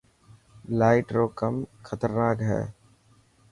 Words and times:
لائٽ 0.79 1.07
رو 1.15 1.25
ڪم 1.39 1.55
خطرناڪ 1.87 2.37
هي. 2.49 2.61